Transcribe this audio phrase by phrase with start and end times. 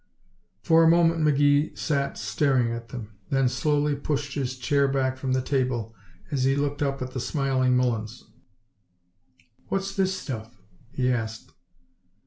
[0.63, 5.33] For a moment McGee sat staring at them, then slowly pushed his chair back from
[5.33, 5.93] the table
[6.31, 8.23] as he looked up at the smiling Mullins.
[9.67, 10.59] "What's this stuff?"
[10.91, 11.51] he asked.